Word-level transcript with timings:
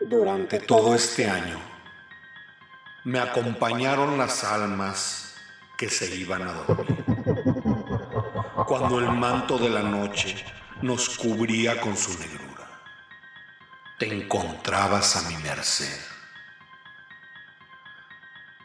Durante 0.00 0.60
todo 0.60 0.94
este 0.94 1.28
año 1.28 1.60
me 3.04 3.18
acompañaron 3.18 4.16
las 4.16 4.44
almas 4.44 5.34
que 5.76 5.90
se 5.90 6.14
iban 6.16 6.42
a 6.42 6.52
dormir. 6.54 7.04
Cuando 8.66 8.98
el 8.98 9.10
manto 9.10 9.58
de 9.58 9.68
la 9.68 9.82
noche 9.82 10.42
nos 10.80 11.18
cubría 11.18 11.78
con 11.80 11.96
su 11.98 12.18
negrura, 12.18 12.66
te 13.98 14.06
encontrabas 14.06 15.16
a 15.16 15.28
mi 15.28 15.36
merced. 15.36 16.00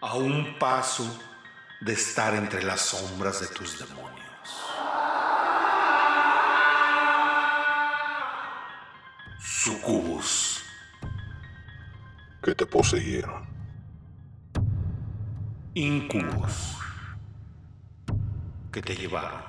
A 0.02 0.14
un 0.14 0.58
paso 0.58 1.22
de 1.82 1.94
estar 1.94 2.34
entre 2.34 2.64
las 2.64 2.80
sombras 2.80 3.42
de 3.42 3.48
tus 3.48 3.78
demonios. 3.80 4.16
Sucubus. 9.38 10.55
Que 12.46 12.54
te 12.54 12.68
poseyeron. 12.68 13.44
Incubus. 15.74 16.78
Que 18.72 18.84
te 18.84 18.96
llevaron 18.96 19.42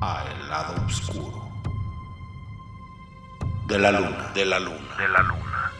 a 0.00 0.24
el 0.32 0.48
lado 0.48 0.86
oscuro 0.86 1.52
de 3.66 3.78
la 3.78 3.92
luna, 3.92 4.32
de 4.32 4.46
la 4.46 4.58
luna, 4.60 4.96
de 4.96 5.08
la 5.08 5.22
luna. 5.22 5.72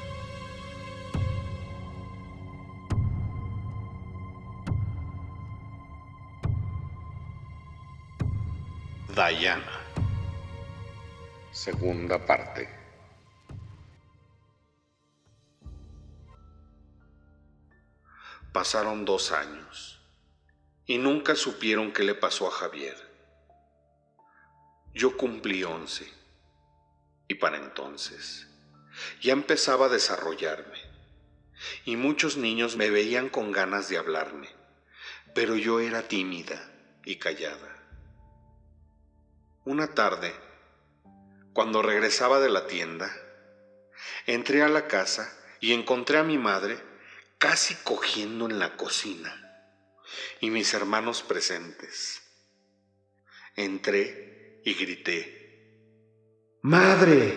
Diana. 9.15 9.63
Segunda 11.51 12.19
parte. 12.19 12.82
Pasaron 18.53 19.07
dos 19.07 19.33
años 19.33 19.99
y 20.85 20.99
nunca 20.99 21.35
supieron 21.35 21.91
qué 21.91 22.03
le 22.03 22.15
pasó 22.15 22.47
a 22.49 22.51
Javier. 22.51 22.97
Yo 24.93 25.17
cumplí 25.17 25.65
once 25.65 26.07
y 27.29 27.37
para 27.37 27.57
entonces 27.57 28.47
ya 29.23 29.33
empezaba 29.33 29.87
a 29.87 29.89
desarrollarme 29.89 30.79
y 31.87 31.97
muchos 31.97 32.37
niños 32.37 32.77
me 32.77 32.91
veían 32.91 33.31
con 33.31 33.53
ganas 33.53 33.89
de 33.89 33.97
hablarme, 33.97 34.51
pero 35.35 35.57
yo 35.57 35.81
era 35.81 36.07
tímida 36.09 36.71
y 37.07 37.17
callada. 37.17 37.75
Una 39.65 39.95
tarde, 39.95 40.35
cuando 41.55 41.81
regresaba 41.81 42.39
de 42.39 42.51
la 42.51 42.67
tienda, 42.67 43.11
entré 44.27 44.63
a 44.63 44.69
la 44.69 44.89
casa 44.89 45.33
y 45.59 45.73
encontré 45.73 46.19
a 46.19 46.23
mi 46.23 46.37
madre 46.37 46.92
casi 47.43 47.75
cogiendo 47.83 48.49
en 48.49 48.61
la 48.61 48.77
cocina 48.77 49.35
y 50.41 50.51
mis 50.51 50.73
hermanos 50.75 51.25
presentes. 51.25 52.23
Entré 53.57 54.61
y 54.65 54.75
grité, 54.75 56.61
¡Madre! 56.63 57.35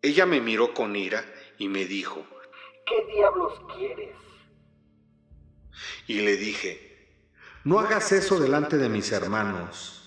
Ella 0.00 0.24
me 0.24 0.40
miró 0.40 0.72
con 0.72 0.96
ira 0.96 1.22
y 1.58 1.68
me 1.68 1.84
dijo, 1.84 2.26
¿Qué 2.86 3.12
diablos 3.12 3.52
quieres? 3.76 4.16
Y 6.06 6.22
le 6.22 6.38
dije, 6.38 7.20
no 7.64 7.80
hagas 7.80 8.12
eso 8.12 8.40
delante 8.40 8.78
de 8.78 8.88
mis 8.88 9.12
hermanos 9.12 9.98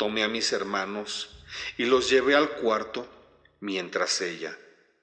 tomé 0.00 0.22
a 0.22 0.28
mis 0.28 0.50
hermanos 0.54 1.44
y 1.76 1.84
los 1.84 2.08
llevé 2.08 2.34
al 2.34 2.52
cuarto 2.52 3.06
mientras 3.60 4.22
ella 4.22 4.56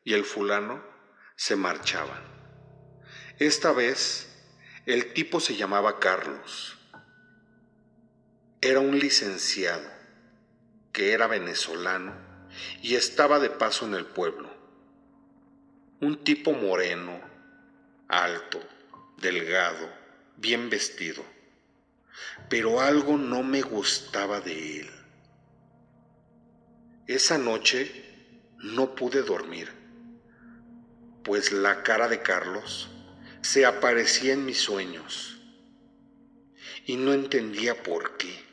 y 0.03 0.16
el 0.16 0.25
fulano 0.25 0.97
se 1.38 1.56
marchaban. 1.56 2.22
Esta 3.40 3.72
vez 3.72 4.28
el 4.86 5.14
tipo 5.14 5.40
se 5.40 5.56
llamaba 5.56 6.00
Carlos. 6.00 6.78
Era 8.59 8.81
un 8.81 9.00
licenciado 9.00 9.90
que 10.92 11.14
era 11.14 11.28
venezolano 11.28 12.14
y 12.81 12.96
estaba 12.96 13.40
de 13.40 13.50
paso 13.50 13.86
en 13.86 13.94
el 13.94 14.06
pueblo. 14.06 14.50
Un 16.02 16.26
tipo 16.26 16.52
moreno, 16.52 17.22
alto, 18.09 18.59
delgado, 19.18 19.90
bien 20.36 20.70
vestido 20.70 21.24
pero 22.50 22.80
algo 22.80 23.18
no 23.18 23.44
me 23.44 23.62
gustaba 23.62 24.40
de 24.40 24.81
él. 24.81 24.90
Esa 27.08 27.38
noche 27.38 28.03
no 28.58 28.96
pude 28.96 29.22
dormir, 29.22 29.72
pues 31.28 31.52
la 31.52 31.84
cara 31.84 32.08
de 32.08 32.24
Carlos 32.24 32.90
se 33.42 33.68
aparecía 33.68 34.34
en 34.34 34.46
mis 34.46 34.58
sueños 34.58 35.40
y 36.88 36.98
no 36.98 37.14
entendía 37.14 37.84
por 37.84 38.18
qué. 38.18 38.44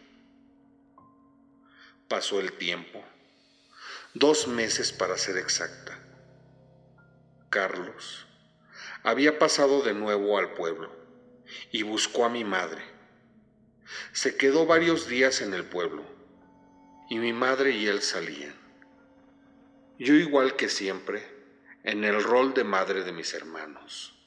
Pasó 2.06 2.38
el 2.38 2.52
tiempo, 2.52 3.02
dos 4.12 4.46
meses 4.46 4.92
para 4.92 5.16
ser 5.16 5.38
exacta. 5.38 5.98
Carlos 7.48 8.26
había 9.02 9.38
pasado 9.38 9.80
de 9.80 9.94
nuevo 9.94 10.36
al 10.36 10.52
pueblo 10.52 10.94
y 11.72 11.82
buscó 11.82 12.26
a 12.26 12.28
mi 12.28 12.44
madre 12.44 12.94
se 14.12 14.36
quedó 14.36 14.66
varios 14.66 15.08
días 15.08 15.40
en 15.40 15.54
el 15.54 15.64
pueblo 15.64 16.04
y 17.08 17.18
mi 17.18 17.32
madre 17.32 17.72
y 17.72 17.86
él 17.86 18.02
salían. 18.02 18.54
Yo 19.98 20.14
igual 20.14 20.56
que 20.56 20.68
siempre, 20.68 21.33
en 21.84 22.02
el 22.02 22.24
rol 22.24 22.54
de 22.54 22.64
madre 22.64 23.04
de 23.04 23.12
mis 23.12 23.34
hermanos, 23.34 24.18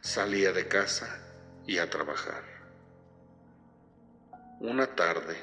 salía 0.00 0.52
de 0.52 0.66
casa 0.66 1.24
y 1.64 1.78
a 1.78 1.88
trabajar. 1.88 2.42
Una 4.58 4.96
tarde 4.96 5.36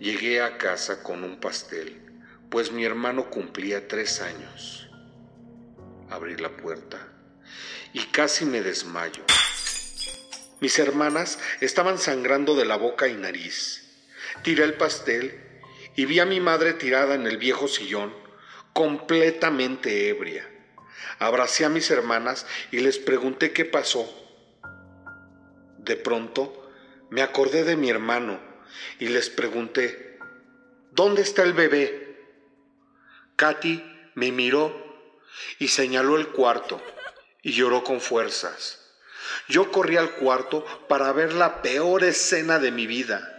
llegué 0.00 0.40
a 0.40 0.56
casa 0.56 1.02
con 1.02 1.22
un 1.22 1.38
pastel, 1.38 2.00
pues 2.48 2.72
mi 2.72 2.82
hermano 2.82 3.28
cumplía 3.28 3.86
tres 3.88 4.22
años. 4.22 4.88
Abrí 6.08 6.34
la 6.38 6.56
puerta 6.56 7.12
y 7.92 8.00
casi 8.06 8.46
me 8.46 8.62
desmayo. 8.62 9.22
Mis 10.60 10.78
hermanas 10.78 11.38
estaban 11.60 11.98
sangrando 11.98 12.56
de 12.56 12.64
la 12.64 12.76
boca 12.76 13.06
y 13.06 13.16
nariz. 13.16 13.82
Tiré 14.42 14.64
el 14.64 14.74
pastel 14.74 15.60
y 15.94 16.06
vi 16.06 16.20
a 16.20 16.24
mi 16.24 16.40
madre 16.40 16.72
tirada 16.72 17.14
en 17.16 17.26
el 17.26 17.36
viejo 17.36 17.68
sillón, 17.68 18.14
completamente 18.72 20.08
ebria. 20.08 20.48
Abracé 21.18 21.64
a 21.64 21.68
mis 21.68 21.90
hermanas 21.90 22.46
y 22.70 22.80
les 22.80 22.98
pregunté 22.98 23.52
qué 23.52 23.64
pasó. 23.64 24.08
De 25.78 25.96
pronto 25.96 26.70
me 27.10 27.22
acordé 27.22 27.64
de 27.64 27.76
mi 27.76 27.90
hermano 27.90 28.40
y 28.98 29.08
les 29.08 29.30
pregunté, 29.30 30.18
¿dónde 30.90 31.22
está 31.22 31.42
el 31.42 31.52
bebé? 31.52 32.18
Katy 33.36 33.84
me 34.14 34.32
miró 34.32 34.74
y 35.58 35.68
señaló 35.68 36.16
el 36.16 36.28
cuarto 36.28 36.80
y 37.42 37.52
lloró 37.52 37.84
con 37.84 38.00
fuerzas. 38.00 38.80
Yo 39.48 39.70
corrí 39.70 39.96
al 39.96 40.12
cuarto 40.12 40.64
para 40.88 41.12
ver 41.12 41.32
la 41.34 41.62
peor 41.62 42.04
escena 42.04 42.58
de 42.58 42.70
mi 42.70 42.86
vida. 42.86 43.30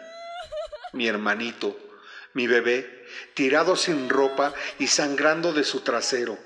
Mi 0.93 1.07
hermanito, 1.07 1.77
mi 2.33 2.47
bebé, 2.47 3.05
tirado 3.33 3.75
sin 3.75 4.09
ropa 4.09 4.53
y 4.79 4.87
sangrando 4.87 5.53
de 5.53 5.63
su 5.63 5.81
trasero. 5.81 6.37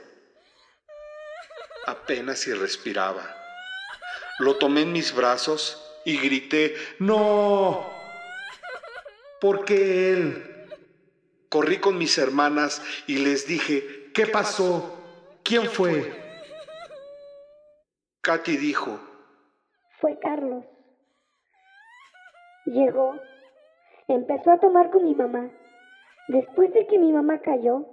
Apenas 1.90 2.42
si 2.42 2.54
respiraba. 2.54 3.36
Lo 4.38 4.58
tomé 4.58 4.82
en 4.82 4.92
mis 4.92 5.16
brazos 5.16 6.02
y 6.06 6.20
grité, 6.20 6.76
¡No! 7.00 7.90
¿Por 9.42 9.66
qué 9.66 10.14
él? 10.14 10.68
Corrí 11.50 11.80
con 11.80 11.98
mis 11.98 12.16
hermanas 12.20 12.84
y 13.08 13.18
les 13.18 13.48
dije, 13.48 14.12
¿qué 14.14 14.28
pasó? 14.28 15.02
¿Quién 15.44 15.66
fue? 15.66 16.14
Katy 18.22 18.58
dijo, 18.58 19.00
fue 20.00 20.20
Carlos. 20.20 20.64
Llegó, 22.66 23.20
empezó 24.08 24.52
a 24.52 24.60
tomar 24.60 24.92
con 24.92 25.06
mi 25.06 25.16
mamá. 25.16 25.50
Después 26.28 26.72
de 26.74 26.86
que 26.86 27.00
mi 27.00 27.12
mamá 27.12 27.40
cayó, 27.40 27.88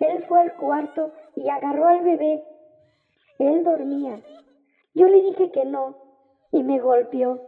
él 0.00 0.24
fue 0.26 0.40
al 0.40 0.56
cuarto 0.56 1.12
y 1.36 1.48
agarró 1.48 1.86
al 1.86 2.02
bebé. 2.02 2.42
Él 3.40 3.64
dormía. 3.64 4.22
Yo 4.92 5.08
le 5.08 5.22
dije 5.22 5.50
que 5.50 5.64
no 5.64 5.96
y 6.52 6.62
me 6.62 6.78
golpeó. 6.78 7.40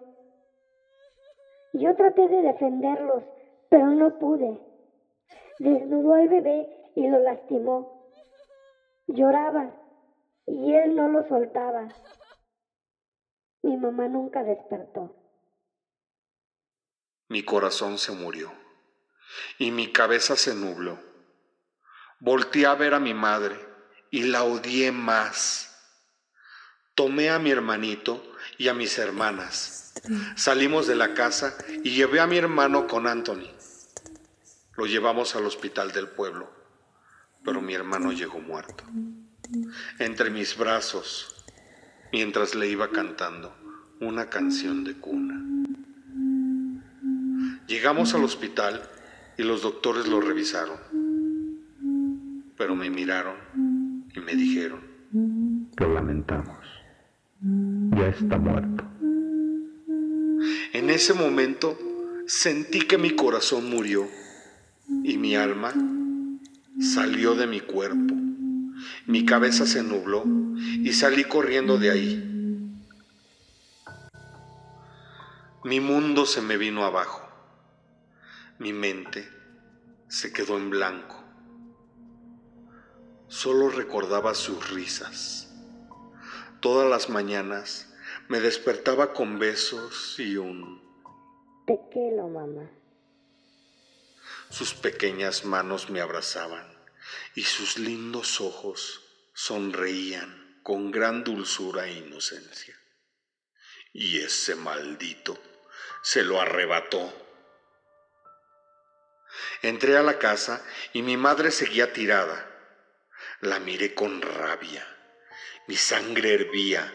Yo 1.75 1.95
traté 1.97 2.29
de 2.29 2.41
defenderlos, 2.41 3.23
pero 3.69 3.89
no 3.91 4.19
pude. 4.19 4.59
Desnudó 5.59 6.15
al 6.15 6.29
bebé 6.29 6.93
y 6.95 7.09
lo 7.09 7.19
lastimó. 7.19 8.11
Lloraba 9.07 9.71
y 10.47 10.73
él 10.73 10.97
no 10.97 11.09
lo 11.09 11.29
soltaba. 11.29 11.89
Mi 13.63 13.77
mamá 13.77 14.09
nunca 14.09 14.43
despertó. 14.43 15.15
Mi 17.29 17.45
corazón 17.45 17.99
se 17.99 18.13
murió 18.13 18.51
y 19.59 19.71
mi 19.71 19.93
cabeza 19.93 20.37
se 20.37 20.55
nubló. 20.55 20.99
Volté 22.19 22.65
a 22.65 22.75
ver 22.75 22.95
a 22.95 23.01
mi 23.01 23.13
madre 23.13 23.57
y 24.11 24.23
la 24.23 24.45
odié 24.45 24.91
más. 24.91 25.72
Tomé 26.95 27.31
a 27.31 27.39
mi 27.39 27.51
hermanito 27.51 28.23
y 28.59 28.69
a 28.69 28.75
mis 28.75 28.99
hermanas. 28.99 29.95
Salimos 30.37 30.87
de 30.87 30.97
la 30.97 31.15
casa 31.15 31.55
y 31.85 31.91
llevé 31.91 32.21
a 32.21 32.27
mi 32.27 32.37
hermano 32.37 32.87
con 32.87 33.07
Anthony. 33.07 33.49
Lo 34.77 34.87
llevamos 34.87 35.35
al 35.37 35.47
hospital 35.47 35.93
del 35.93 36.09
pueblo, 36.09 36.51
pero 37.45 37.61
mi 37.61 37.75
hermano 37.75 38.13
llegó 38.13 38.41
muerto. 38.41 38.85
Entre 39.99 40.31
mis 40.31 40.57
brazos, 40.57 41.45
mientras 42.13 42.55
le 42.55 42.69
iba 42.69 42.91
cantando 42.91 43.55
una 44.01 44.29
canción 44.29 44.85
de 44.85 44.95
cuna. 44.95 45.41
Llegamos 47.67 48.15
al 48.15 48.25
hospital 48.25 48.83
y 49.39 49.45
los 49.45 49.63
doctores 49.63 50.09
lo 50.09 50.21
revisaron, 50.21 50.79
pero 52.57 52.75
me 52.75 52.91
miraron 52.91 53.37
y 54.15 54.21
me 54.21 54.35
dijeron, 54.35 54.81
lo 55.79 55.95
lamentamos, 55.95 56.62
ya 57.43 58.09
está 58.09 58.39
muerto. 58.39 58.85
En 60.73 60.91
ese 60.91 61.13
momento 61.13 61.77
sentí 62.27 62.81
que 62.83 62.99
mi 62.99 63.17
corazón 63.17 63.69
murió 63.69 64.09
y 65.03 65.17
mi 65.19 65.35
alma 65.35 65.73
salió 66.81 67.35
de 67.35 67.47
mi 67.47 67.61
cuerpo. 67.61 68.15
Mi 69.07 69.25
cabeza 69.25 69.67
se 69.67 69.83
nubló 69.83 70.25
y 70.57 70.93
salí 70.93 71.25
corriendo 71.25 71.79
de 71.79 71.91
ahí. 71.91 72.29
Mi 75.65 75.81
mundo 75.81 76.27
se 76.27 76.43
me 76.43 76.57
vino 76.57 76.85
abajo. 76.85 77.29
Mi 78.59 78.73
mente 78.73 79.29
se 80.09 80.33
quedó 80.33 80.57
en 80.59 80.71
blanco. 80.71 81.23
Solo 83.29 83.71
recordaba 83.71 84.35
sus 84.35 84.71
risas. 84.71 85.52
Todas 86.63 86.89
las 86.89 87.09
mañanas 87.09 87.93
me 88.29 88.39
despertaba 88.39 89.13
con 89.13 89.41
besos 89.41 90.15
y 90.21 90.37
un... 90.37 90.81
Te 91.67 91.77
quiero, 91.93 92.29
mamá. 92.29 92.71
Sus 94.49 94.73
pequeñas 94.73 95.45
manos 95.45 95.91
me 95.91 96.01
abrazaban 96.01 96.73
y 97.35 97.43
sus 97.43 97.79
lindos 97.79 98.41
ojos 98.41 99.03
sonreían 99.35 100.61
con 100.63 100.93
gran 100.93 101.25
dulzura 101.25 101.89
e 101.89 101.95
inocencia. 101.95 102.79
Y 103.93 104.21
ese 104.21 104.55
maldito 104.55 105.37
se 106.01 106.23
lo 106.23 106.41
arrebató. 106.41 107.13
Entré 109.63 109.97
a 109.97 110.05
la 110.05 110.21
casa 110.21 110.65
y 110.93 111.03
mi 111.03 111.17
madre 111.17 111.51
seguía 111.51 111.93
tirada. 111.93 112.49
La 113.41 113.59
miré 113.59 113.97
con 113.97 114.23
rabia. 114.23 114.87
Mi 115.67 115.77
sangre 115.77 116.35
hervía. 116.35 116.93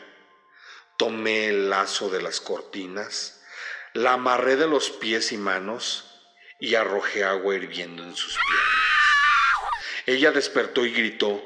Tomé 0.97 1.47
el 1.47 1.69
lazo 1.69 2.09
de 2.09 2.21
las 2.21 2.41
cortinas, 2.41 3.43
la 3.93 4.13
amarré 4.13 4.55
de 4.55 4.67
los 4.67 4.89
pies 4.89 5.31
y 5.31 5.37
manos 5.37 6.03
y 6.59 6.75
arrojé 6.75 7.23
agua 7.23 7.55
hirviendo 7.55 8.03
en 8.03 8.15
sus 8.15 8.33
piernas. 8.33 10.03
Ella 10.07 10.31
despertó 10.31 10.85
y 10.85 10.91
gritó. 10.93 11.41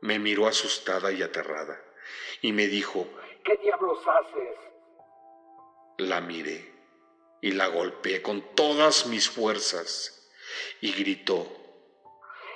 Me 0.00 0.18
miró 0.20 0.46
asustada 0.46 1.10
y 1.10 1.22
aterrada 1.22 1.80
y 2.40 2.52
me 2.52 2.68
dijo, 2.68 3.08
¿Qué 3.44 3.56
diablos 3.56 3.98
haces? 4.06 4.56
La 5.98 6.20
miré 6.20 6.72
y 7.42 7.50
la 7.52 7.66
golpeé 7.66 8.22
con 8.22 8.54
todas 8.54 9.06
mis 9.06 9.28
fuerzas 9.28 10.28
y 10.80 10.92
gritó 10.92 11.48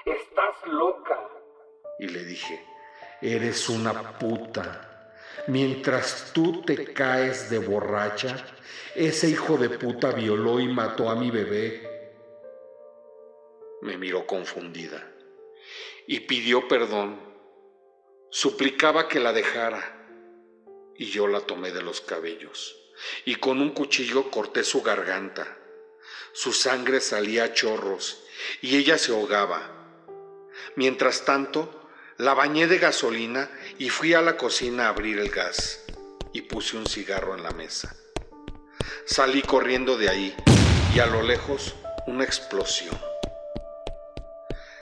Estás 0.04 0.54
loca. 0.66 1.18
y 1.98 2.06
le 2.08 2.24
dije, 2.24 2.64
eres 3.22 3.68
una 3.68 4.18
puta. 4.18 4.88
Mientras 5.46 6.32
tú 6.32 6.62
te 6.62 6.92
caes 6.92 7.48
de 7.50 7.58
borracha, 7.58 8.44
ese 8.94 9.28
hijo 9.28 9.56
de 9.56 9.70
puta 9.70 10.10
violó 10.12 10.60
y 10.60 10.68
mató 10.68 11.08
a 11.08 11.14
mi 11.14 11.30
bebé. 11.30 11.88
Me 13.80 13.96
miró 13.96 14.26
confundida 14.26 15.08
y 16.06 16.20
pidió 16.20 16.68
perdón. 16.68 17.32
Suplicaba 18.30 19.08
que 19.08 19.20
la 19.20 19.32
dejara 19.32 19.98
y 20.96 21.06
yo 21.06 21.26
la 21.26 21.40
tomé 21.40 21.70
de 21.70 21.82
los 21.82 22.00
cabellos 22.00 22.76
y 23.24 23.36
con 23.36 23.60
un 23.60 23.70
cuchillo 23.70 24.30
corté 24.30 24.64
su 24.64 24.82
garganta. 24.82 25.58
Su 26.32 26.52
sangre 26.52 27.00
salía 27.00 27.44
a 27.44 27.52
chorros 27.52 28.24
y 28.60 28.76
ella 28.76 28.98
se 28.98 29.12
ahogaba. 29.12 29.70
Mientras 30.76 31.24
tanto, 31.24 31.81
la 32.22 32.34
bañé 32.34 32.68
de 32.68 32.78
gasolina 32.78 33.50
y 33.78 33.88
fui 33.88 34.14
a 34.14 34.20
la 34.20 34.36
cocina 34.36 34.86
a 34.86 34.90
abrir 34.90 35.18
el 35.18 35.28
gas 35.28 35.80
y 36.32 36.42
puse 36.42 36.76
un 36.76 36.86
cigarro 36.86 37.36
en 37.36 37.42
la 37.42 37.50
mesa. 37.50 37.96
Salí 39.04 39.42
corriendo 39.42 39.98
de 39.98 40.08
ahí 40.08 40.36
y 40.94 41.00
a 41.00 41.06
lo 41.06 41.20
lejos 41.20 41.74
una 42.06 42.22
explosión. 42.22 42.96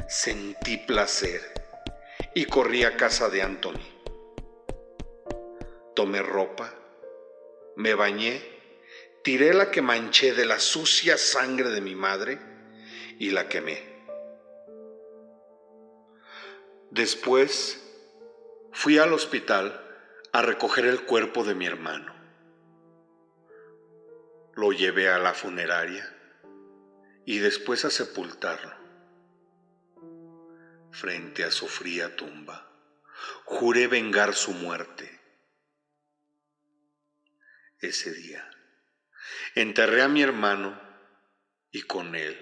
Sentí 0.06 0.76
placer 0.76 1.40
y 2.34 2.44
corrí 2.44 2.84
a 2.84 2.98
casa 2.98 3.30
de 3.30 3.40
Anthony. 3.40 3.88
Tomé 5.96 6.20
ropa, 6.20 6.74
me 7.74 7.94
bañé, 7.94 8.42
tiré 9.24 9.54
la 9.54 9.70
que 9.70 9.80
manché 9.80 10.34
de 10.34 10.44
la 10.44 10.58
sucia 10.58 11.16
sangre 11.16 11.70
de 11.70 11.80
mi 11.80 11.94
madre 11.94 12.38
y 13.18 13.30
la 13.30 13.48
quemé. 13.48 13.89
Después 16.90 17.80
fui 18.72 18.98
al 18.98 19.12
hospital 19.12 19.80
a 20.32 20.42
recoger 20.42 20.86
el 20.86 21.04
cuerpo 21.04 21.44
de 21.44 21.54
mi 21.54 21.64
hermano. 21.64 22.12
Lo 24.54 24.72
llevé 24.72 25.08
a 25.08 25.18
la 25.18 25.32
funeraria 25.32 26.04
y 27.24 27.38
después 27.38 27.84
a 27.84 27.90
sepultarlo. 27.90 28.74
Frente 30.90 31.44
a 31.44 31.52
su 31.52 31.68
fría 31.68 32.16
tumba, 32.16 32.68
juré 33.44 33.86
vengar 33.86 34.34
su 34.34 34.50
muerte. 34.50 35.20
Ese 37.78 38.12
día 38.12 38.50
enterré 39.54 40.02
a 40.02 40.08
mi 40.08 40.22
hermano 40.22 40.80
y 41.70 41.82
con 41.82 42.16
él 42.16 42.36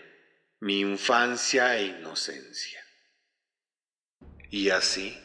mi 0.60 0.80
infancia 0.80 1.76
e 1.76 1.84
inocencia. 1.84 2.87
Y 4.50 4.70
así 4.70 5.18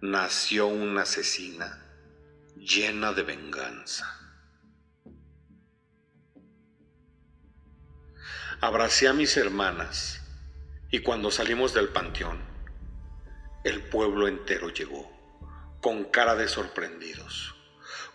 nació 0.00 0.66
una 0.66 1.02
asesina 1.02 1.80
llena 2.56 3.12
de 3.12 3.22
venganza. 3.22 4.18
Abracé 8.60 9.06
a 9.06 9.12
mis 9.12 9.36
hermanas 9.36 10.20
y 10.90 11.00
cuando 11.00 11.30
salimos 11.30 11.72
del 11.72 11.90
panteón, 11.90 12.40
el 13.62 13.80
pueblo 13.80 14.26
entero 14.26 14.70
llegó 14.70 15.08
con 15.80 16.04
cara 16.04 16.34
de 16.34 16.48
sorprendidos, 16.48 17.54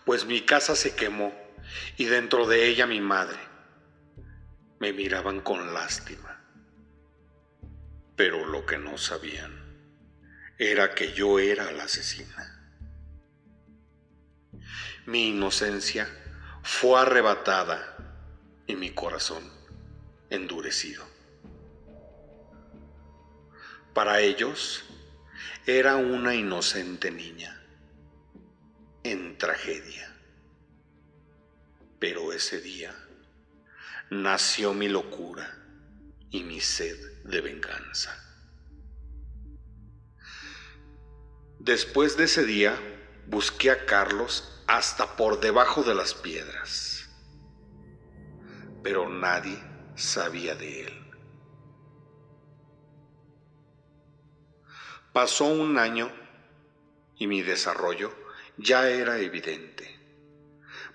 pues 0.05 0.25
mi 0.25 0.41
casa 0.41 0.75
se 0.75 0.93
quemó 0.93 1.34
y 1.96 2.05
dentro 2.05 2.48
de 2.48 2.67
ella 2.67 2.86
mi 2.86 3.00
madre. 3.00 3.39
Me 4.79 4.91
miraban 4.91 5.39
con 5.39 5.74
lástima, 5.74 6.43
pero 8.17 8.46
lo 8.46 8.65
que 8.65 8.77
no 8.77 8.98
sabían 8.98 9.66
era 10.57 10.95
que 10.95 11.13
yo 11.13 11.39
era 11.39 11.71
la 11.71 11.83
asesina. 11.83 12.53
Mi 15.05 15.29
inocencia 15.29 16.07
fue 16.63 16.99
arrebatada 16.99 17.95
y 18.65 18.75
mi 18.75 18.91
corazón 18.91 19.43
endurecido. 20.29 21.05
Para 23.93 24.19
ellos 24.19 24.83
era 25.65 25.95
una 25.95 26.35
inocente 26.35 27.11
niña 27.11 27.61
en 29.03 29.37
tragedia. 29.37 30.13
Pero 31.99 32.33
ese 32.33 32.61
día 32.61 32.93
nació 34.09 34.73
mi 34.73 34.87
locura 34.87 35.57
y 36.29 36.43
mi 36.43 36.59
sed 36.59 37.23
de 37.23 37.41
venganza. 37.41 38.26
Después 41.59 42.17
de 42.17 42.25
ese 42.25 42.45
día, 42.45 42.77
busqué 43.27 43.71
a 43.71 43.85
Carlos 43.85 44.63
hasta 44.67 45.15
por 45.15 45.39
debajo 45.39 45.83
de 45.83 45.95
las 45.95 46.13
piedras, 46.13 47.09
pero 48.83 49.09
nadie 49.09 49.57
sabía 49.95 50.55
de 50.55 50.87
él. 50.87 51.11
Pasó 55.13 55.45
un 55.45 55.79
año 55.79 56.11
y 57.17 57.25
mi 57.25 57.41
desarrollo 57.41 58.13
ya 58.57 58.87
era 58.89 59.17
evidente. 59.17 59.99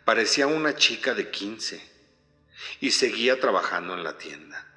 Parecía 0.05 0.47
una 0.47 0.77
chica 0.77 1.15
de 1.15 1.31
15 1.31 1.93
y 2.81 2.91
seguía 2.93 3.41
trabajando 3.41 3.95
en 3.95 4.05
la 4.05 4.19
tienda. 4.19 4.69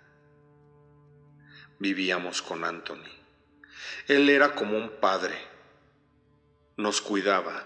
Vivíamos 1.77 2.42
con 2.42 2.63
Anthony 2.63 3.12
Él 4.08 4.30
era 4.30 4.56
como 4.56 4.77
un 4.77 5.00
padre. 5.00 5.55
Nos 6.77 7.00
cuidaba. 7.00 7.65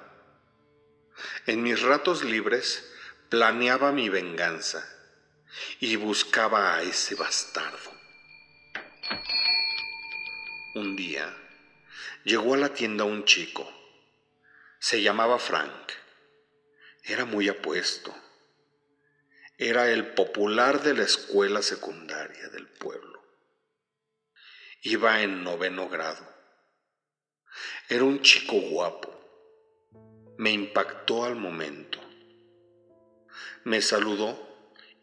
En 1.47 1.63
mis 1.63 1.81
ratos 1.81 2.23
libres 2.23 2.87
planeaba 3.29 3.91
mi 3.91 4.07
venganza 4.07 4.87
y 5.79 5.95
buscaba 5.95 6.75
a 6.75 6.83
ese 6.83 7.15
bastardo. 7.15 7.91
Un 10.75 10.95
día 10.95 11.35
llegó 12.23 12.53
a 12.53 12.57
la 12.57 12.69
tienda 12.69 13.03
un 13.03 13.25
chico. 13.25 13.67
Se 14.77 15.01
llamaba 15.01 15.39
Frank. 15.39 15.91
Era 17.03 17.25
muy 17.25 17.49
apuesto. 17.49 18.15
Era 19.57 19.89
el 19.89 20.13
popular 20.13 20.83
de 20.83 20.93
la 20.93 21.03
escuela 21.03 21.63
secundaria 21.63 22.47
del 22.49 22.67
pueblo. 22.67 23.23
Iba 24.83 25.21
en 25.23 25.43
noveno 25.43 25.89
grado. 25.89 26.38
Era 27.87 28.03
un 28.03 28.21
chico 28.21 28.59
guapo. 28.59 29.09
Me 30.37 30.51
impactó 30.51 31.25
al 31.25 31.35
momento. 31.35 31.99
Me 33.63 33.81
saludó 33.81 34.37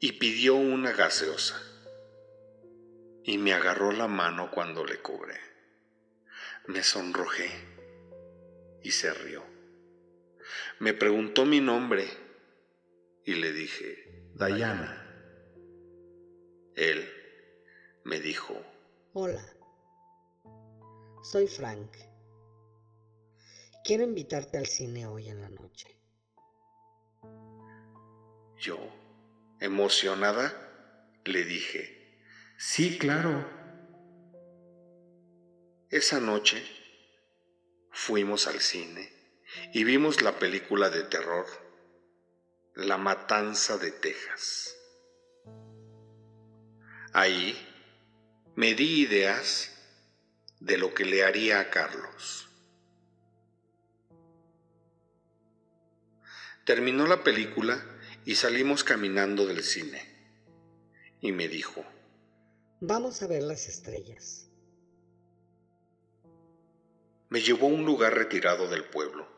y 0.01 0.13
pidió 0.13 0.55
una 0.55 0.93
gaseosa. 0.93 1.61
Y 3.25 3.39
me 3.39 3.53
agarró 3.53 3.93
la 3.93 4.09
mano 4.09 4.51
cuando 4.51 4.85
le 4.85 5.03
cobré. 5.03 5.41
Me 6.67 6.83
sonrojé 6.83 7.51
y 8.83 8.93
se 8.93 9.13
rió. 9.13 9.43
Me 10.79 10.95
preguntó 10.95 11.45
mi 11.45 11.61
nombre 11.61 12.09
y 13.25 13.35
le 13.35 13.53
dije, 13.53 14.31
Diana. 14.35 15.03
Él 16.77 17.09
me 18.05 18.21
dijo, 18.21 18.55
Hola, 19.15 19.45
soy 21.23 21.49
Frank. 21.49 21.91
Quiero 23.87 24.03
invitarte 24.03 24.59
al 24.59 24.67
cine 24.67 25.07
hoy 25.07 25.29
en 25.29 25.41
la 25.41 25.49
noche. 25.49 25.97
yo, 28.59 28.81
emocionada, 29.61 31.21
le 31.25 31.45
dije, 31.45 32.19
sí, 32.59 32.99
claro. 32.99 33.49
Esa 35.89 36.19
noche 36.19 36.65
fuimos 37.93 38.49
al 38.49 38.59
cine 38.59 39.09
y 39.73 39.85
vimos 39.85 40.21
la 40.21 40.37
película 40.41 40.91
de 40.91 41.05
terror 41.05 41.47
La 42.75 42.99
Matanza 42.99 43.79
de 43.79 43.93
Texas. 43.93 44.77
Ahí 47.13 47.57
me 48.57 48.75
di 48.75 49.03
ideas 49.03 49.71
de 50.59 50.77
lo 50.77 50.93
que 50.93 51.05
le 51.05 51.23
haría 51.23 51.61
a 51.61 51.71
Carlos. 51.71 52.46
Terminó 56.67 57.07
la 57.07 57.23
película 57.23 57.81
y 58.25 58.35
salimos 58.35 58.83
caminando 58.83 59.47
del 59.47 59.63
cine. 59.63 60.03
Y 61.21 61.31
me 61.31 61.47
dijo, 61.47 61.85
Vamos 62.81 63.23
a 63.23 63.29
ver 63.29 63.45
las 63.45 63.69
estrellas. 63.69 64.49
me 67.29 67.41
llevó 67.41 67.67
a 67.67 67.71
un 67.71 67.85
lugar 67.85 68.15
retirado 68.15 68.69
del 68.69 68.85
pueblo 68.85 69.29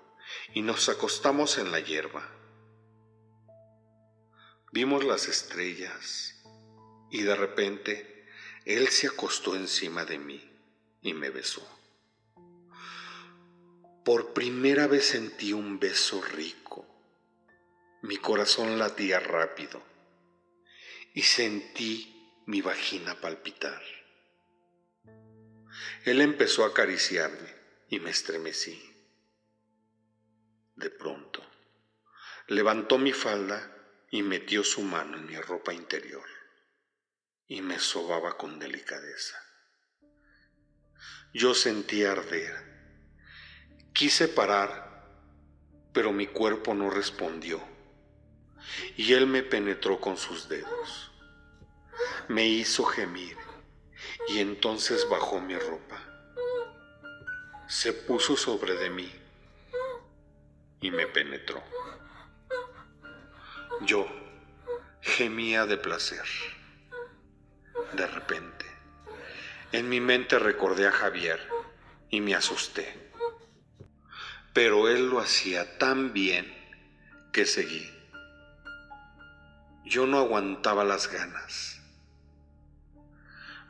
y 0.54 0.62
nos 0.62 0.88
acostamos 0.88 1.58
en 1.58 1.70
la 1.70 1.80
hierba. 1.80 2.26
Vimos 4.72 5.04
las 5.04 5.28
estrellas 5.28 6.42
y 7.10 7.22
de 7.24 7.34
repente 7.34 8.26
él 8.64 8.88
se 8.88 9.06
acostó 9.06 9.54
encima 9.54 10.06
de 10.06 10.18
mí 10.18 10.50
y 11.02 11.12
me 11.12 11.28
besó. 11.28 11.66
Por 14.02 14.32
primera 14.32 14.86
vez 14.86 15.08
sentí 15.08 15.52
un 15.52 15.78
beso 15.78 16.22
rico. 16.22 16.57
Mi 18.00 18.16
corazón 18.16 18.78
latía 18.78 19.18
rápido 19.18 19.82
y 21.14 21.22
sentí 21.22 22.42
mi 22.46 22.62
vagina 22.62 23.20
palpitar. 23.20 23.82
Él 26.04 26.20
empezó 26.20 26.62
a 26.62 26.68
acariciarme 26.68 27.52
y 27.88 27.98
me 27.98 28.10
estremecí. 28.10 28.80
De 30.76 30.90
pronto, 30.90 31.44
levantó 32.46 32.98
mi 32.98 33.12
falda 33.12 33.76
y 34.12 34.22
metió 34.22 34.62
su 34.62 34.82
mano 34.82 35.16
en 35.16 35.26
mi 35.26 35.36
ropa 35.36 35.74
interior 35.74 36.26
y 37.48 37.62
me 37.62 37.80
sobaba 37.80 38.36
con 38.36 38.60
delicadeza. 38.60 39.36
Yo 41.34 41.52
sentí 41.52 42.04
arder. 42.04 42.54
Quise 43.92 44.28
parar, 44.28 45.04
pero 45.92 46.12
mi 46.12 46.28
cuerpo 46.28 46.74
no 46.74 46.90
respondió 46.90 47.77
y 48.96 49.12
él 49.12 49.26
me 49.26 49.42
penetró 49.42 50.00
con 50.00 50.16
sus 50.16 50.48
dedos. 50.48 51.12
Me 52.28 52.46
hizo 52.46 52.84
gemir 52.84 53.36
y 54.28 54.38
entonces 54.40 55.08
bajó 55.08 55.40
mi 55.40 55.56
ropa. 55.56 56.00
Se 57.66 57.92
puso 57.92 58.36
sobre 58.36 58.74
de 58.74 58.90
mí 58.90 59.10
y 60.80 60.90
me 60.90 61.06
penetró. 61.06 61.62
Yo 63.82 64.06
gemía 65.00 65.66
de 65.66 65.76
placer. 65.76 66.24
De 67.92 68.06
repente, 68.06 68.66
en 69.72 69.88
mi 69.88 70.00
mente 70.00 70.38
recordé 70.38 70.86
a 70.86 70.92
Javier 70.92 71.40
y 72.10 72.20
me 72.20 72.34
asusté. 72.34 73.10
Pero 74.52 74.88
él 74.88 75.08
lo 75.08 75.20
hacía 75.20 75.78
tan 75.78 76.12
bien 76.12 76.52
que 77.32 77.46
seguí. 77.46 77.97
Yo 79.84 80.06
no 80.06 80.18
aguantaba 80.18 80.84
las 80.84 81.10
ganas. 81.10 81.80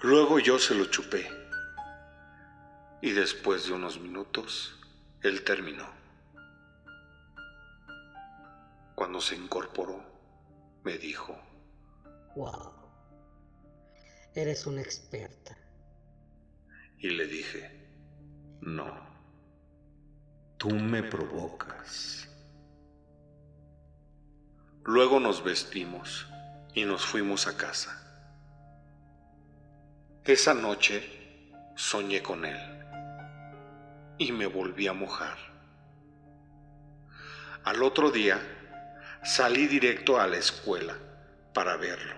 Luego 0.02 0.38
yo 0.38 0.58
se 0.58 0.74
lo 0.74 0.86
chupé. 0.86 1.28
Y 3.00 3.12
después 3.12 3.66
de 3.66 3.72
unos 3.72 4.00
minutos, 4.00 4.78
él 5.22 5.44
terminó. 5.44 5.86
Cuando 8.94 9.20
se 9.20 9.36
incorporó, 9.36 10.02
me 10.84 10.98
dijo, 10.98 11.36
Wow. 12.34 12.72
Eres 14.34 14.66
una 14.66 14.80
experta. 14.80 15.56
y 16.98 17.10
le 17.10 17.26
dije, 17.26 17.88
no, 18.60 18.92
tú 20.56 20.70
me 20.70 21.02
provocas. 21.02 22.27
Luego 24.84 25.20
nos 25.20 25.44
vestimos 25.44 26.26
y 26.74 26.84
nos 26.84 27.04
fuimos 27.04 27.46
a 27.46 27.56
casa. 27.56 28.02
Esa 30.24 30.54
noche 30.54 31.50
soñé 31.74 32.22
con 32.22 32.44
él 32.44 32.58
y 34.18 34.32
me 34.32 34.46
volví 34.46 34.86
a 34.86 34.92
mojar. 34.92 35.38
Al 37.64 37.82
otro 37.82 38.10
día 38.10 38.40
salí 39.22 39.66
directo 39.66 40.20
a 40.20 40.26
la 40.26 40.36
escuela 40.36 40.96
para 41.52 41.76
verlo. 41.76 42.14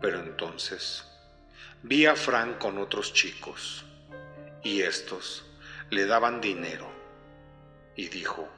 Pero 0.00 0.20
entonces 0.20 1.04
vi 1.82 2.06
a 2.06 2.16
Frank 2.16 2.58
con 2.58 2.78
otros 2.78 3.12
chicos 3.12 3.84
y 4.62 4.82
estos 4.82 5.44
le 5.90 6.06
daban 6.06 6.40
dinero 6.40 6.90
y 7.94 8.08
dijo, 8.08 8.48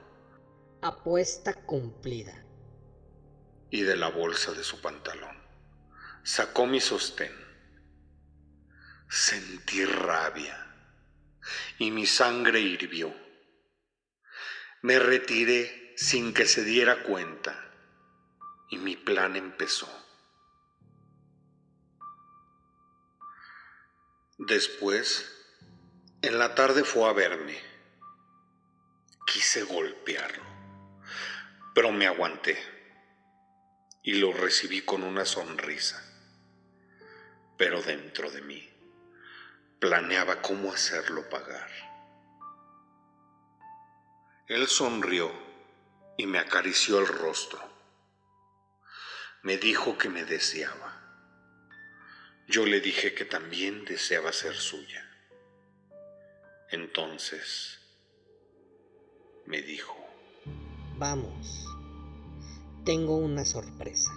Apuesta 0.83 1.55
cumplida. 1.55 2.46
Y 3.76 3.83
de 3.83 3.95
la 3.95 4.09
bolsa 4.09 4.52
de 4.52 4.64
su 4.64 4.80
pantalón 4.80 5.37
sacó 6.23 6.66
mi 6.66 6.80
sostén. 6.80 7.30
Sentí 9.06 9.85
rabia 9.85 10.56
y 11.76 11.90
mi 11.90 12.06
sangre 12.06 12.59
hirvió. 12.59 13.14
Me 14.80 14.99
retiré 14.99 15.92
sin 15.95 16.33
que 16.33 16.47
se 16.47 16.64
diera 16.64 17.02
cuenta 17.02 17.71
y 18.71 18.78
mi 18.78 18.97
plan 18.97 19.37
empezó. 19.37 19.92
Después, 24.38 25.30
en 26.23 26.38
la 26.38 26.54
tarde 26.54 26.83
fue 26.83 27.11
a 27.11 27.12
verme. 27.12 27.61
Quise 29.26 29.64
golpearlo, 29.64 30.45
pero 31.75 31.92
me 31.92 32.06
aguanté 32.06 32.75
y 34.07 34.15
lo 34.15 34.33
recibí 34.33 34.83
con 34.83 35.03
una 35.03 35.25
sonrisa. 35.25 36.01
Pero 37.59 37.83
dentro 37.83 38.31
de 38.31 38.41
mí 38.41 38.71
planeaba 39.81 40.41
cómo 40.41 40.73
hacerlo 40.73 41.29
pagar. 41.29 41.69
Él 44.47 44.69
sonrió 44.69 45.33
y 46.17 46.27
me 46.27 46.39
acarició 46.39 47.01
el 47.01 47.09
rostro. 47.09 47.59
Me 49.43 49.59
dijo 49.59 49.99
que 49.99 50.09
me 50.09 50.25
deseaba. 50.25 51.03
Yo 52.47 52.65
le 52.65 52.81
dije 52.81 53.13
que 53.13 53.25
también 53.25 53.85
deseaba 53.85 54.33
ser 54.33 54.55
suya. 54.55 55.05
Entonces 56.71 57.81
me 59.47 59.63
dijo, 59.63 59.97
Vamos, 60.97 61.66
tengo 62.87 63.16
una 63.16 63.45
sorpresa. 63.45 64.12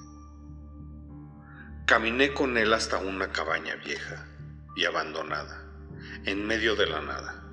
Caminé 1.87 2.35
con 2.35 2.55
él 2.55 2.71
hasta 2.71 2.99
una 2.99 3.31
cabaña 3.31 3.75
vieja 3.77 4.27
y 4.75 4.85
abandonada, 4.85 5.65
en 6.25 6.45
medio 6.45 6.75
de 6.75 6.85
la 6.85 7.01
nada. 7.01 7.43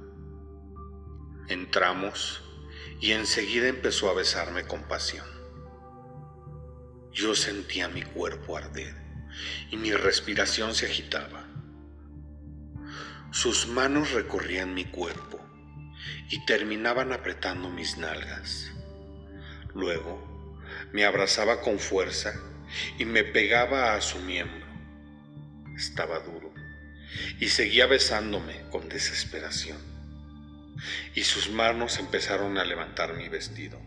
Entramos 1.49 2.43
y 3.01 3.13
enseguida 3.13 3.67
empezó 3.67 4.11
a 4.11 4.15
besarme 4.15 4.67
con 4.67 4.83
pasión. 4.83 5.25
Yo 7.13 7.35
sentía 7.35 7.89
mi 7.89 8.03
cuerpo 8.03 8.59
arder 8.59 8.95
y 9.71 9.79
mi 9.79 9.95
respiración 9.95 10.75
se 10.75 10.85
agitaba. 10.85 11.47
Sus 13.31 13.69
manos 13.69 14.13
recorrían 14.13 14.75
mi 14.75 14.85
cuerpo 14.85 15.41
y 16.29 16.45
terminaban 16.45 17.15
apretando 17.15 17.71
mis 17.71 17.97
nalgas. 17.97 18.71
Luego 19.73 20.36
me 20.93 21.05
abrazaba 21.05 21.61
con 21.61 21.79
fuerza 21.79 22.35
y 22.99 23.05
me 23.05 23.25
pegaba 23.25 23.95
a 23.95 24.01
su 24.01 24.19
miembro. 24.19 24.67
Estaba 25.77 26.21
duro 26.21 26.53
y 27.41 27.49
seguía 27.49 27.87
besándome 27.87 28.63
con 28.71 28.89
desesperación. 28.89 29.79
Y 31.15 31.25
sus 31.25 31.51
manos 31.51 31.99
empezaron 31.99 32.59
a 32.59 32.65
levantar 32.65 33.15
mi 33.15 33.29
vestido 33.29 33.81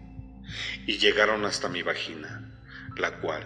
y 0.88 0.98
llegaron 0.98 1.46
hasta 1.46 1.70
mi 1.70 1.84
vagina, 1.84 2.52
la 2.98 3.20
cual 3.20 3.44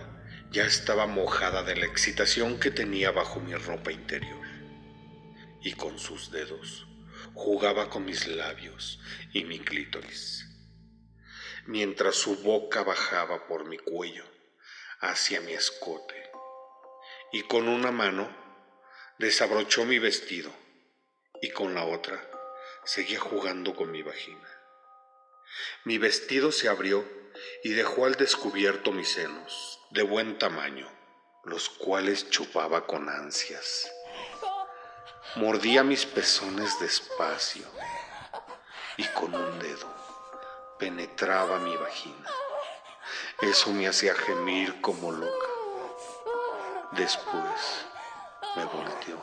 ya 0.51 0.65
estaba 0.65 1.07
mojada 1.07 1.63
de 1.63 1.75
la 1.75 1.85
excitación 1.85 2.59
que 2.59 2.71
tenía 2.71 3.11
bajo 3.11 3.39
mi 3.39 3.53
ropa 3.55 3.91
interior. 3.91 4.41
Y 5.61 5.73
con 5.73 5.99
sus 5.99 6.31
dedos 6.31 6.87
jugaba 7.33 7.89
con 7.89 8.05
mis 8.05 8.27
labios 8.27 8.99
y 9.33 9.43
mi 9.45 9.59
clítoris, 9.59 10.47
mientras 11.65 12.15
su 12.15 12.35
boca 12.43 12.83
bajaba 12.83 13.47
por 13.47 13.65
mi 13.65 13.77
cuello 13.77 14.25
hacia 14.99 15.41
mi 15.41 15.53
escote, 15.53 16.31
y 17.31 17.43
con 17.43 17.67
una 17.67 17.91
mano 17.91 18.29
desabrochó 19.17 19.85
mi 19.85 19.99
vestido 19.99 20.51
y 21.41 21.51
con 21.51 21.73
la 21.73 21.85
otra 21.85 22.29
seguía 22.83 23.19
jugando 23.19 23.75
con 23.75 23.91
mi 23.91 24.01
vagina. 24.01 24.49
Mi 25.83 25.97
vestido 25.97 26.51
se 26.51 26.67
abrió 26.67 27.05
y 27.63 27.73
dejó 27.73 28.05
al 28.05 28.15
descubierto 28.15 28.91
mis 28.91 29.09
senos, 29.09 29.79
de 29.91 30.03
buen 30.03 30.37
tamaño, 30.37 30.89
los 31.43 31.69
cuales 31.69 32.29
chupaba 32.29 32.85
con 32.85 33.09
ansias. 33.09 33.91
Mordía 35.35 35.83
mis 35.83 36.05
pezones 36.05 36.79
despacio 36.79 37.65
y 38.97 39.03
con 39.05 39.33
un 39.33 39.59
dedo 39.59 40.02
penetraba 40.83 41.59
mi 41.59 41.73
vagina. 41.77 42.29
Eso 43.39 43.71
me 43.71 43.87
hacía 43.87 44.13
gemir 44.15 44.81
como 44.81 45.13
loca. 45.13 45.47
Después 46.91 47.85
me 48.57 48.65
volteó 48.65 49.17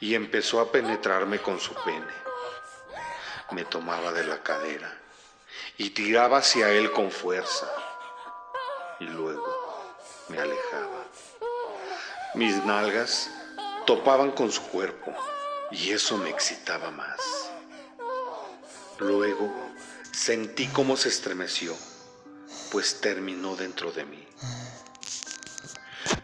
y 0.00 0.16
empezó 0.16 0.58
a 0.58 0.72
penetrarme 0.72 1.38
con 1.38 1.60
su 1.60 1.74
pene. 1.74 2.12
Me 3.52 3.64
tomaba 3.66 4.10
de 4.10 4.24
la 4.24 4.42
cadera 4.42 4.92
y 5.78 5.90
tiraba 5.90 6.38
hacia 6.38 6.70
él 6.70 6.90
con 6.90 7.12
fuerza 7.12 7.70
y 8.98 9.04
luego 9.04 9.84
me 10.26 10.40
alejaba. 10.40 11.04
Mis 12.34 12.64
nalgas 12.64 13.30
topaban 13.86 14.32
con 14.32 14.50
su 14.50 14.62
cuerpo 14.70 15.14
y 15.70 15.92
eso 15.92 16.18
me 16.18 16.30
excitaba 16.30 16.90
más. 16.90 17.52
Luego 18.98 19.75
sentí 20.16 20.66
cómo 20.68 20.96
se 20.96 21.10
estremeció, 21.10 21.76
pues 22.72 23.02
terminó 23.02 23.54
dentro 23.54 23.92
de 23.92 24.06
mí. 24.06 24.26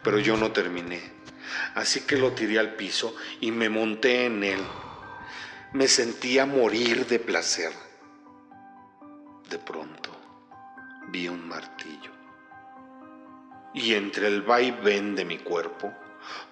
Pero 0.02 0.18
yo 0.18 0.38
no 0.38 0.50
terminé, 0.50 1.12
así 1.74 2.00
que 2.00 2.16
lo 2.16 2.33
tiré 2.33 2.59
al 2.59 2.74
piso 2.74 3.14
y 3.42 3.50
me 3.50 3.68
monté 3.68 4.24
en 4.24 4.42
él. 4.44 4.64
Me 5.74 5.88
sentía 5.88 6.46
morir 6.46 7.07
de 7.07 7.18
placer. 7.18 7.72
De 9.50 9.59
pronto 9.59 10.11
vi 11.09 11.28
un 11.28 11.46
martillo 11.46 12.11
y 13.74 13.92
entre 13.94 14.28
el 14.28 14.40
vaivén 14.40 15.14
de 15.14 15.26
mi 15.26 15.38
cuerpo, 15.38 15.92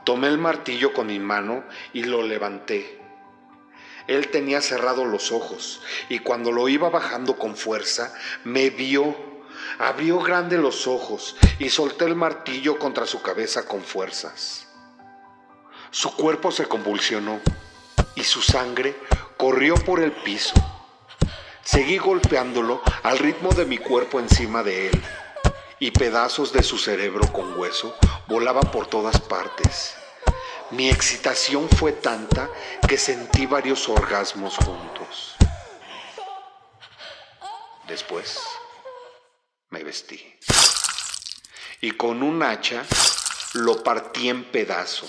Tomé 0.04 0.26
el 0.26 0.38
martillo 0.38 0.92
con 0.92 1.06
mi 1.06 1.20
mano 1.20 1.64
y 1.92 2.02
lo 2.02 2.22
levanté. 2.22 2.99
Él 4.06 4.28
tenía 4.28 4.60
cerrados 4.60 5.06
los 5.06 5.32
ojos 5.32 5.80
y 6.08 6.20
cuando 6.20 6.52
lo 6.52 6.68
iba 6.68 6.90
bajando 6.90 7.36
con 7.36 7.56
fuerza, 7.56 8.12
me 8.44 8.70
vio, 8.70 9.16
abrió 9.78 10.18
grande 10.20 10.58
los 10.58 10.86
ojos 10.86 11.36
y 11.58 11.70
solté 11.70 12.04
el 12.06 12.16
martillo 12.16 12.78
contra 12.78 13.06
su 13.06 13.22
cabeza 13.22 13.66
con 13.66 13.82
fuerzas. 13.82 14.66
Su 15.90 16.14
cuerpo 16.14 16.52
se 16.52 16.66
convulsionó 16.66 17.40
y 18.14 18.24
su 18.24 18.42
sangre 18.42 18.96
corrió 19.36 19.74
por 19.74 20.00
el 20.00 20.12
piso. 20.12 20.54
Seguí 21.62 21.98
golpeándolo 21.98 22.82
al 23.02 23.18
ritmo 23.18 23.50
de 23.50 23.64
mi 23.64 23.78
cuerpo 23.78 24.18
encima 24.18 24.62
de 24.62 24.88
él 24.88 25.02
y 25.78 25.90
pedazos 25.90 26.52
de 26.52 26.62
su 26.62 26.78
cerebro 26.78 27.32
con 27.32 27.58
hueso 27.58 27.96
volaban 28.28 28.70
por 28.70 28.86
todas 28.86 29.20
partes. 29.20 29.99
Mi 30.72 30.88
excitación 30.88 31.68
fue 31.68 31.92
tanta 31.92 32.48
que 32.88 32.96
sentí 32.96 33.46
varios 33.46 33.88
orgasmos 33.88 34.56
juntos. 34.56 35.34
Después 37.88 38.38
me 39.70 39.82
vestí 39.82 40.38
y 41.80 41.90
con 41.92 42.22
un 42.22 42.42
hacha 42.44 42.84
lo 43.54 43.82
partí 43.82 44.28
en 44.28 44.44
pedazos. 44.44 45.08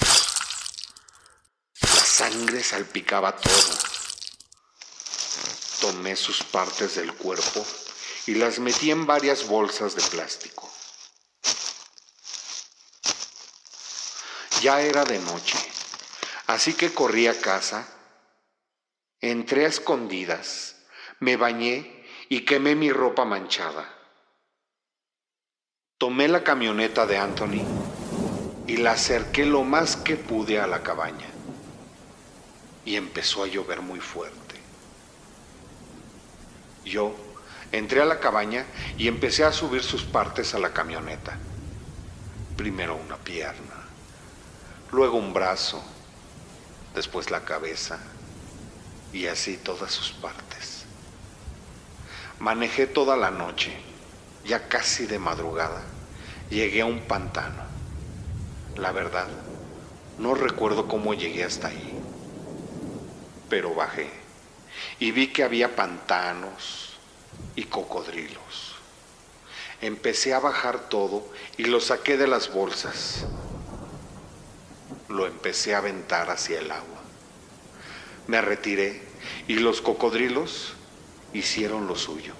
La 1.82 2.06
sangre 2.06 2.64
salpicaba 2.64 3.36
todo. 3.36 3.78
Tomé 5.80 6.16
sus 6.16 6.42
partes 6.44 6.96
del 6.96 7.14
cuerpo 7.14 7.64
y 8.26 8.36
las 8.36 8.58
metí 8.58 8.90
en 8.90 9.06
varias 9.06 9.48
bolsas 9.48 9.96
de 9.96 10.02
plástico. 10.02 10.72
Ya 14.62 14.80
era 14.80 15.04
de 15.06 15.18
noche, 15.18 15.58
así 16.46 16.74
que 16.74 16.94
corrí 16.94 17.26
a 17.26 17.42
casa, 17.42 17.88
entré 19.20 19.66
a 19.66 19.70
escondidas, 19.70 20.76
me 21.20 21.36
bañé 21.36 22.06
y 22.30 22.46
quemé 22.46 22.76
mi 22.76 22.92
ropa 22.92 23.26
manchada. 23.26 23.92
Tomé 25.98 26.28
la 26.28 26.44
camioneta 26.44 27.08
de 27.08 27.18
Anthony 27.18 27.66
y 28.68 28.78
la 28.78 28.92
acerqué 28.92 29.48
lo 29.48 29.64
más 29.64 29.96
que 29.96 30.16
pude 30.16 30.60
a 30.60 30.68
la 30.68 30.84
cabaña. 30.84 31.28
Y 32.86 32.98
empezó 32.98 33.44
a 33.44 33.48
llover 33.48 33.82
muy 33.82 34.00
fuerte. 34.00 34.60
Yo 36.86 37.16
entré 37.72 38.02
a 38.02 38.06
la 38.06 38.20
cabaña 38.20 38.68
y 39.00 39.08
empecé 39.08 39.44
a 39.44 39.52
subir 39.52 39.82
sus 39.82 40.04
partes 40.04 40.54
a 40.54 40.60
la 40.60 40.72
camioneta. 40.72 41.36
Primero 42.56 42.96
una 42.96 43.18
pierna, 43.18 43.81
luego 44.92 45.18
un 45.18 45.34
brazo, 45.34 45.82
después 46.94 47.32
la 47.32 47.46
cabeza 47.46 48.00
y 49.14 49.28
así 49.28 49.58
todas 49.58 49.92
sus 49.92 50.12
partes. 50.12 50.86
Manejé 52.40 52.88
toda 52.88 53.16
la 53.16 53.32
noche, 53.32 53.72
ya 54.44 54.68
casi 54.68 55.06
de 55.06 55.20
madrugada, 55.20 55.82
llegué 56.50 56.82
a 56.82 56.86
un 56.86 57.00
pantano. 57.02 57.64
La 58.76 58.92
verdad, 58.92 59.28
no 60.18 60.34
recuerdo 60.34 60.88
cómo 60.88 61.14
llegué 61.14 61.44
hasta 61.44 61.68
ahí, 61.68 61.94
pero 63.50 63.74
bajé 63.74 64.10
y 65.00 65.12
vi 65.12 65.28
que 65.28 65.44
había 65.44 65.76
pantanos 65.76 66.94
y 67.56 67.64
cocodrilos. 67.64 68.76
Empecé 69.82 70.34
a 70.34 70.40
bajar 70.40 70.90
todo 70.90 71.28
y 71.58 71.66
lo 71.66 71.80
saqué 71.80 72.18
de 72.18 72.28
las 72.28 72.54
bolsas 72.54 73.26
lo 75.12 75.28
empecé 75.28 75.76
a 75.76 75.80
aventar 75.80 76.30
hacia 76.30 76.60
el 76.60 76.72
agua. 76.72 77.02
Me 78.28 78.42
retiré 78.42 79.02
y 79.48 79.56
los 79.56 79.82
cocodrilos 79.82 80.74
hicieron 81.34 81.88
lo 81.88 81.96
suyo. 81.96 82.34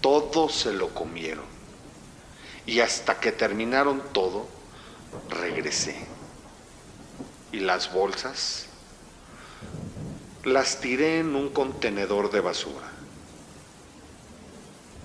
Todos 0.00 0.54
se 0.54 0.72
lo 0.72 0.92
comieron. 0.94 1.44
Y 2.66 2.80
hasta 2.80 3.20
que 3.20 3.32
terminaron 3.32 4.02
todo, 4.12 4.48
regresé. 5.28 5.96
Y 7.52 7.60
las 7.60 7.92
bolsas 7.92 8.66
las 10.44 10.80
tiré 10.80 11.20
en 11.20 11.36
un 11.36 11.50
contenedor 11.50 12.30
de 12.30 12.40
basura. 12.40 12.90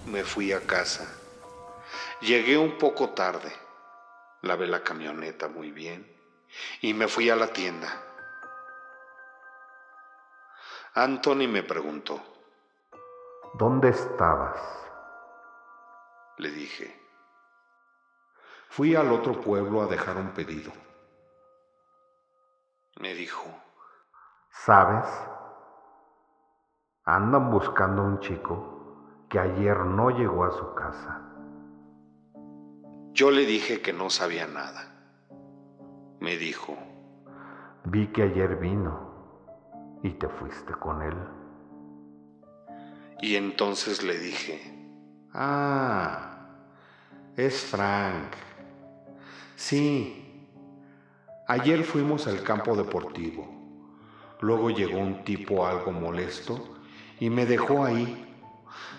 Me 0.07 0.23
fui 0.23 0.51
a 0.51 0.61
casa. 0.61 1.07
Llegué 2.21 2.57
un 2.57 2.77
poco 2.77 3.09
tarde. 3.09 3.51
Lavé 4.41 4.65
la 4.65 4.83
camioneta 4.83 5.47
muy 5.47 5.71
bien 5.71 6.16
y 6.81 6.93
me 6.93 7.07
fui 7.07 7.29
a 7.29 7.35
la 7.35 7.47
tienda. 7.47 7.87
Anthony 10.93 11.47
me 11.47 11.63
preguntó. 11.63 12.19
¿Dónde 13.53 13.89
estabas? 13.89 14.59
Le 16.37 16.49
dije. 16.49 16.99
Fui 18.69 18.95
al 18.95 19.11
otro 19.11 19.39
pueblo 19.41 19.81
a 19.81 19.87
dejar 19.87 20.17
un 20.17 20.31
pedido. 20.33 20.71
Me 22.99 23.13
dijo. 23.13 23.47
¿Sabes? 24.49 25.05
Andan 27.05 27.51
buscando 27.51 28.01
a 28.01 28.05
un 28.05 28.19
chico 28.19 29.25
que 29.29 29.39
ayer 29.39 29.77
no 29.77 30.09
llegó 30.09 30.45
a 30.45 30.51
su 30.51 30.73
casa. 30.73 31.21
Yo 33.13 33.31
le 33.31 33.45
dije 33.45 33.81
que 33.81 33.93
no 33.93 34.09
sabía 34.09 34.47
nada. 34.47 34.96
Me 36.19 36.37
dijo. 36.37 36.75
Vi 37.85 38.07
que 38.07 38.23
ayer 38.23 38.57
vino 38.57 39.07
y 40.03 40.09
te 40.11 40.27
fuiste 40.27 40.73
con 40.73 41.01
él. 41.01 41.15
Y 43.21 43.35
entonces 43.35 44.03
le 44.03 44.17
dije. 44.17 44.59
Ah, 45.33 46.47
es 47.35 47.61
Frank. 47.61 48.33
Sí. 49.55 50.47
Ayer 51.47 51.83
fuimos 51.83 52.27
al 52.27 52.43
campo 52.43 52.75
deportivo. 52.75 53.47
Luego 54.41 54.69
llegó 54.69 54.99
un 54.99 55.23
tipo 55.23 55.65
algo 55.65 55.91
molesto 55.91 56.75
y 57.19 57.29
me 57.29 57.45
dejó 57.45 57.85
ahí. 57.85 58.23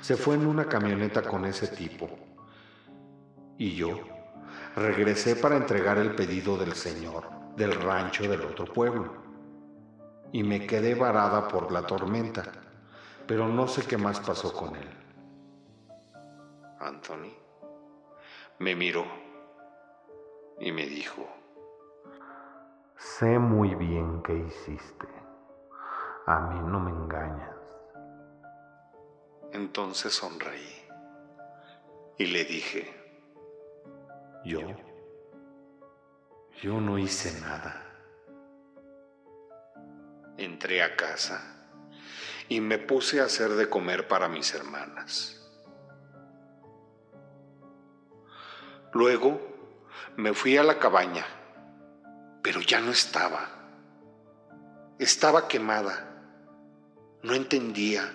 Se 0.00 0.16
fue 0.16 0.37
en 0.37 0.46
una 0.46 0.66
camioneta 0.66 1.22
con 1.22 1.44
ese 1.44 1.68
tipo. 1.68 2.09
Y 3.57 3.74
yo 3.74 4.17
regresé 4.78 5.36
para 5.36 5.56
entregar 5.56 5.98
el 5.98 6.14
pedido 6.14 6.56
del 6.56 6.72
señor 6.74 7.38
del 7.58 7.74
rancho 7.74 8.22
del 8.28 8.42
otro 8.42 8.64
pueblo. 8.72 9.12
Y 10.30 10.44
me 10.44 10.66
quedé 10.66 10.94
varada 10.94 11.48
por 11.48 11.72
la 11.72 11.84
tormenta, 11.84 12.44
pero 13.26 13.48
no 13.48 13.66
sé 13.66 13.84
qué 13.84 13.98
más 13.98 14.20
pasó 14.20 14.52
con 14.52 14.76
él. 14.76 14.88
Anthony 16.78 17.34
me 18.60 18.76
miró 18.76 19.04
y 20.60 20.70
me 20.70 20.86
dijo, 20.86 21.26
Sé 22.96 23.38
muy 23.38 23.74
bien 23.74 24.22
qué 24.22 24.34
hiciste. 24.34 25.08
A 26.26 26.40
mí 26.40 26.60
no 26.60 26.78
me 26.78 26.90
engañas. 26.90 27.56
Entonces 29.52 30.12
sonreí 30.12 30.86
y 32.18 32.26
le 32.26 32.44
dije, 32.44 32.97
yo, 34.44 34.61
yo 36.62 36.81
no 36.81 36.98
hice 36.98 37.40
nada. 37.40 37.85
Entré 40.37 40.83
a 40.83 40.96
casa 40.96 41.59
y 42.48 42.61
me 42.61 42.79
puse 42.79 43.20
a 43.20 43.24
hacer 43.24 43.51
de 43.51 43.68
comer 43.68 44.09
para 44.09 44.29
mis 44.29 44.55
hermanas. 44.55 45.35
Luego 48.92 49.40
me 50.16 50.33
fui 50.33 50.57
a 50.57 50.62
la 50.62 50.79
cabaña, 50.79 51.27
pero 52.42 52.61
ya 52.61 52.81
no 52.81 52.90
estaba. 52.90 53.48
Estaba 54.98 55.46
quemada. 55.46 56.05
No 57.22 57.35
entendía. 57.35 58.11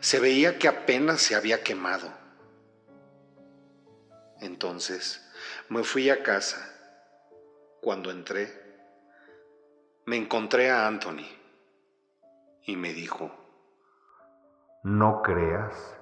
Se 0.00 0.20
veía 0.20 0.58
que 0.58 0.68
apenas 0.68 1.20
se 1.20 1.34
había 1.34 1.62
quemado. 1.62 2.12
Entonces 4.40 5.27
me 5.70 5.82
fui 5.84 6.08
a 6.08 6.22
casa. 6.22 6.74
Cuando 7.80 8.10
entré, 8.10 8.48
me 10.06 10.16
encontré 10.16 10.70
a 10.70 10.86
Anthony 10.86 11.26
y 12.64 12.76
me 12.76 12.92
dijo, 12.92 13.30
No 14.82 15.22
creas 15.22 15.94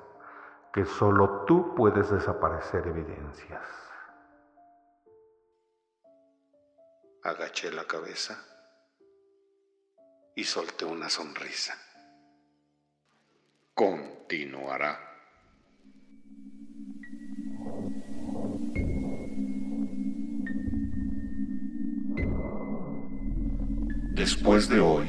que 0.72 0.84
solo 0.84 1.44
tú 1.46 1.74
puedes 1.74 2.10
desaparecer 2.10 2.86
evidencias. 2.86 3.62
Agaché 7.22 7.72
la 7.72 7.84
cabeza 7.84 8.38
y 10.36 10.44
solté 10.44 10.84
una 10.84 11.08
sonrisa. 11.08 11.74
Continuará. 13.74 15.05
Después 24.16 24.66
de 24.70 24.80
hoy, 24.80 25.06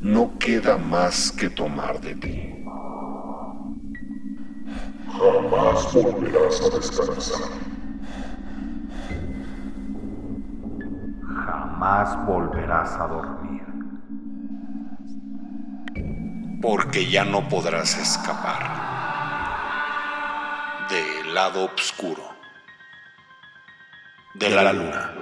no 0.00 0.38
queda 0.38 0.78
más 0.78 1.30
que 1.30 1.50
tomar 1.50 2.00
de 2.00 2.14
ti. 2.14 2.64
Jamás 5.06 5.92
volverás 5.92 6.62
a 6.62 6.76
descansar. 6.76 7.48
Jamás 11.44 12.26
volverás 12.26 12.92
a 12.92 13.06
dormir. 13.06 13.66
Porque 16.62 17.10
ya 17.10 17.26
no 17.26 17.46
podrás 17.50 17.98
escapar 17.98 18.62
del 20.88 21.34
lado 21.34 21.70
oscuro 21.76 22.22
de 24.36 24.48
la 24.48 24.72
luna. 24.72 25.15